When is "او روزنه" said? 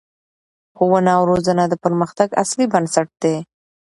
1.17-1.63